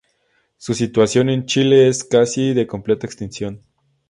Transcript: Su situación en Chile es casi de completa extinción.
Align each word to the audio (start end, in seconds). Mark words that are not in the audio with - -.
Su 0.57 0.73
situación 0.73 1.29
en 1.29 1.45
Chile 1.45 1.87
es 1.87 2.03
casi 2.03 2.55
de 2.55 2.65
completa 2.65 3.05
extinción. 3.05 3.61